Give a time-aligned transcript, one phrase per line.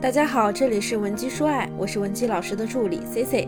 [0.00, 3.46] 大家好，这里是文姬说爱，我是文姬老师的助理 C C，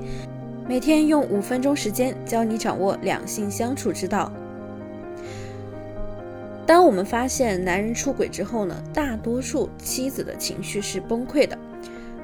[0.68, 4.30] 每天用五分钟时间教你掌握两性相处之道。
[6.66, 11.56] 当我们发现男人出轨之后呢，大多数妻子的情绪是崩溃的。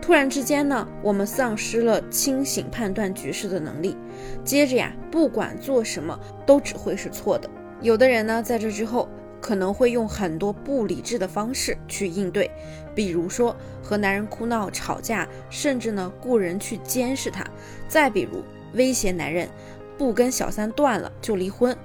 [0.03, 3.97] 突然之间呢，我们丧失了清醒判断局势的能力，
[4.45, 7.49] 接着呀，不管做什么都只会是错的。
[7.81, 9.09] 有的人呢，在这之后。
[9.41, 12.51] 可能会用很多不理智的方式去应对，
[12.95, 17.45] 比如说和男人哭闹、吵架，甚至呢雇人去监视他；
[17.89, 18.43] 再比如
[18.75, 19.49] 威胁男人，
[19.97, 21.77] 不跟小三断了就离婚。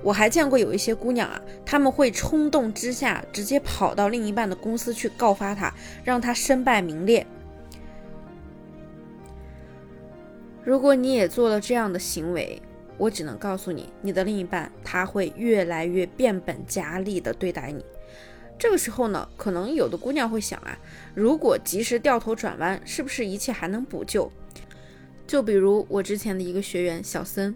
[0.00, 7.26] 我还见过有一些姑娘啊，他们会冲动之下直接跑到另一半的公司去告发他，让他身败名裂。
[10.64, 12.62] 如果你也做了这样的行为，
[12.98, 17.84] 我只能告诉你，你的另一半他会越来越变本加厉的对待你。
[18.58, 20.76] 这个时候呢，可能有的姑娘会想啊，
[21.14, 24.30] 如果及时掉头转弯，是不是一切还能补救？
[25.28, 27.54] 就比如我之前的一个学员小森，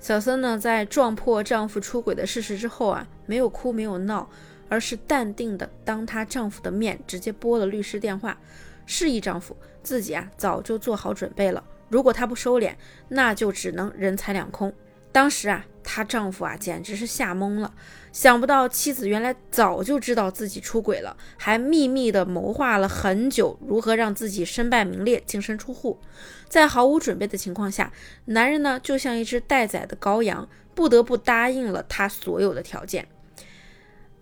[0.00, 4.28] 小森呢在撞破丈夫出轨的事实之后啊，没有哭没有闹，
[4.68, 8.38] 而是淡定的当她丈夫的面直接拨了律师电话，
[8.84, 11.64] 示意丈夫自己啊早就做好准备了。
[11.92, 12.74] 如果她不收敛，
[13.08, 14.72] 那就只能人财两空。
[15.12, 17.74] 当时啊，她丈夫啊简直是吓懵了，
[18.12, 26.00] 想不到妻子原来早就知道自己出轨了，还秘密的谋划了很久，如何让自己身败名裂、净身出户。
[26.48, 27.92] 在毫无准备的情况下，
[28.24, 33.06] 男人呢就像一只待宰的羔羊，不得不答应了她所有的条件。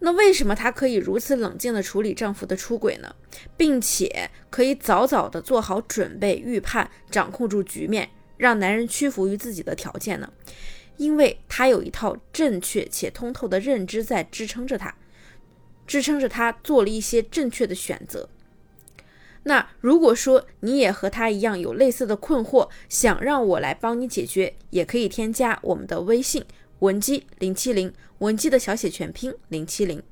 [0.01, 3.15] 那为什么她可以如此冷静地处理丈夫的出轨呢？
[3.57, 10.33] 并且可以早早地做好准备、预判、掌控住局面，让男人屈服于自己的条件呢？
[10.97, 14.95] 因为她有一套正确且通透的认知在支撑着她，
[15.87, 18.29] 支撑着她做了一些正确的选择。
[19.45, 26.45] 那如果说你也和她一样有类似的困惑，想让我来帮你解决，也可以添加我们的微信。
[26.81, 30.03] 文姬零七零，文姬的小写全拼零七零。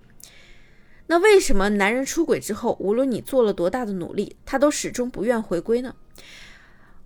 [1.07, 5.97] 那为什么男人出轨之后，无论你做了多大的努力，他都始终不愿回归呢？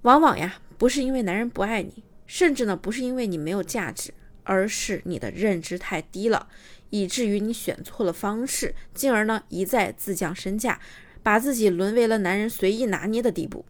[0.02, 4.12] 往往呀，不是因为男人不爱你，甚至呢，不是因为你没有价值，
[4.42, 6.48] 而是你的认知太低了，
[6.90, 10.80] 以至于你选错了方式，进而呢，一再自降身价，
[11.22, 13.64] 把自己沦为了男人随意拿捏的地步。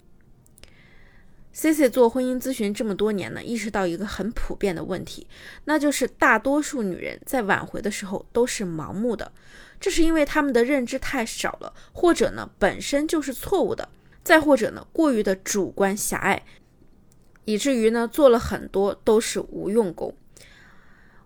[1.53, 5.27] C C 做婚姻咨询这么多年呢，意识到一个很普遍的问题，
[5.65, 9.31] 那就是大多数女人在挽回的时候都是盲目的，
[9.79, 13.89] 这是因为她们的认知太少了，或者呢本身就是错误的，
[14.25, 16.43] 再或者呢过于的主观狭隘，
[17.45, 20.15] 以至于呢做了很多都是无用功。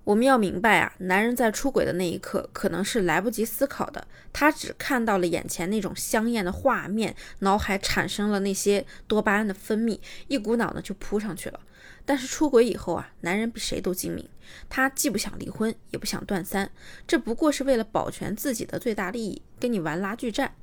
[0.06, 11.59] 我们要明白啊，男人在出轨的那一刻，可能是来不及思考的，他只看到了眼前那种香艳的画面，脑海产生了那些多巴胺的分泌，一股脑呢就扑上去了。
[12.05, 14.28] 但是出轨以后啊，男人比谁都精明，
[14.69, 16.71] 他既不想离婚，也不想断三，
[17.05, 20.55] 这不过是为了保全自己的最大利益，跟你玩拉锯战。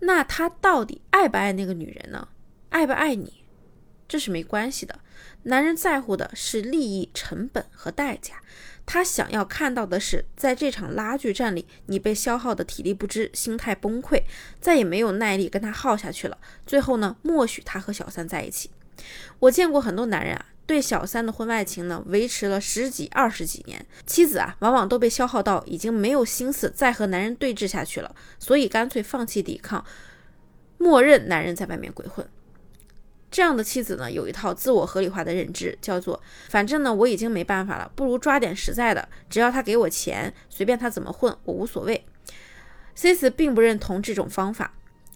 [0.00, 2.28] 那他到底爱不爱那个女人呢？
[2.68, 3.44] 爱不爱你？
[4.06, 5.00] 这是没关系的。
[5.44, 8.42] 男人在乎的是利益、成本和代价。
[8.86, 14.22] 他想要看到的是，在这场拉锯战里，你被消耗的体力不支，心态崩溃，
[14.60, 16.36] 再也没有耐力跟他耗下去了。
[16.66, 18.70] 最后呢，默许他和小三在一起。
[19.38, 29.84] 我见过很多男人啊，对小三的婚外情呢，维持了十几、二十几年，妻子啊，往往都被消耗到已经没有心思再和男人对峙下去了，所以干脆放弃抵抗，
[30.78, 32.26] 默认男人在外面鬼混。
[33.34, 42.06] 这样的妻子呢，有一套自我合理化的认知，叫做反正呢我已经没办法了，不如抓点实在的，只要他给我钱，随便他怎么混，我无所谓。
[42.94, 44.72] c c 并不认同这种方法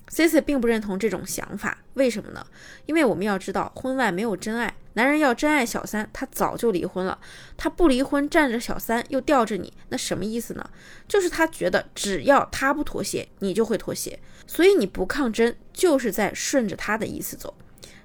[0.09, 2.45] c c 并不认同这种想法，为什么呢？
[2.87, 7.21] 因为我们要知道，婚外没有真爱，男人要真爱小三，他早就离婚了，
[7.57, 10.71] 他不离婚，占着小三又吊着你，那什么意思呢？
[11.07, 17.55] 就是他觉得只要他不妥协，你就会妥协，所以你不抗争，就是在顺着他的意思走。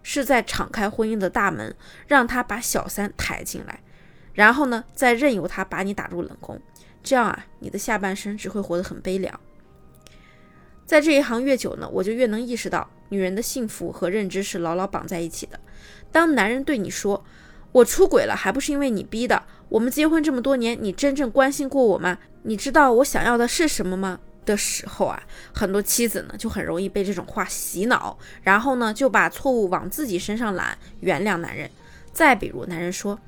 [0.04, 3.82] 是在敞开婚姻的大门，让他把小三抬进来，
[4.34, 6.62] 然后呢，再任由他把你打入冷宫。
[7.02, 9.40] 这样啊，你的下半生只会活得很悲凉。
[10.86, 15.60] 在这一行越久呢，我就越能意识到，女人的幸福和认知是牢牢绑在一起的。
[16.12, 17.26] 当男人对你说
[17.72, 22.20] “我出轨了，还不是因为你逼的”，我们结婚这么多年，你真正关心过我吗？
[22.44, 24.20] 你知道我想要的是什么吗？
[24.46, 25.22] 的时候啊，
[25.54, 31.70] 很多妻子呢就很容易被这种话洗脑，然后呢就把错误往自己身上揽，原谅男人。
[32.12, 33.20] 再比如，男人说：“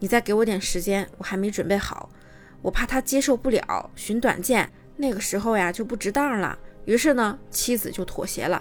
[0.00, 2.10] 你再给我点时间，我还没准备好，
[2.62, 8.60] 我怕他接受不了，寻短见，那个时候呀就不值当了。”于是呢，妻子就妥协了。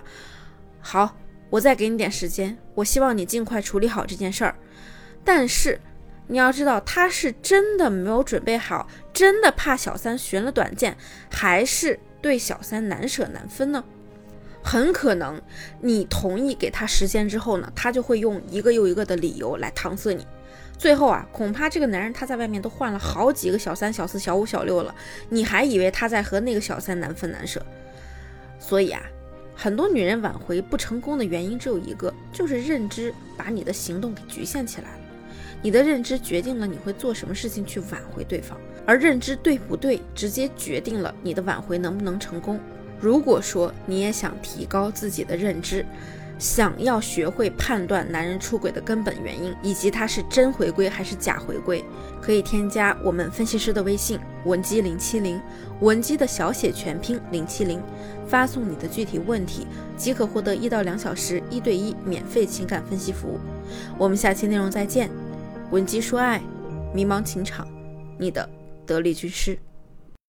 [0.81, 1.17] 好，
[1.49, 4.55] 我再给你点时间，我希望你尽快处理好这件事儿。
[5.23, 5.79] 但是
[6.31, 10.95] 你要知道，他是真的没有准备好，真的怕小三寻了短见，
[11.31, 13.83] 还是对小三难舍难分呢？
[14.61, 15.41] 很可能
[15.81, 20.27] 你同意给他时间之后呢，他就会用一个又一个的理由来搪塞你。
[20.77, 24.93] 最后啊，恐怕这个男人他在外面都换了好几个小三、小四、小五、小六了，
[25.29, 27.65] 你还以为他在和那个小三难分难舍？
[28.59, 29.01] 所以啊，
[29.55, 34.98] 很多女人挽回不成功的原因只有一个，就是认知把你的行动给局限起来了。
[35.61, 42.59] 你的认知决定了你会做什么事情去挽回对方，而认知对不对，直接决定了你的挽回能不能成功。
[42.99, 45.85] 如果说你也想提高自己的认知，
[46.37, 51.83] 想要学会判断男人出轨的根本原因，以及他是真回归还是假回归，
[52.21, 55.41] 可以添加我们分析师的微信文姬零七零，
[55.81, 57.81] 文姬的小写全拼零七零，
[58.25, 59.67] 发送你的具体问题，
[59.97, 63.37] 即可获得一到两小时一对一免费情感分析服务。
[63.97, 65.09] 我们下期内容再见，
[65.71, 66.41] 闻鸡说爱，
[66.95, 67.67] 迷茫情场，
[68.17, 68.49] 你的
[68.87, 69.55] 得力军师。